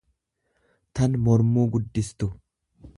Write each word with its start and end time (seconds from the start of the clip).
tan 0.99 1.19
mormuu 1.27 1.69
guddistu. 1.77 2.35